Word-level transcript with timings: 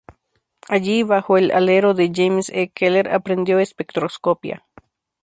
Allí, 0.67 1.03
bajo 1.03 1.37
el 1.37 1.51
alero 1.51 1.93
de 1.93 2.09
James 2.11 2.49
E. 2.49 2.69
Keeler, 2.71 3.09
aprendió 3.13 3.59
espectroscopia. 3.59 4.65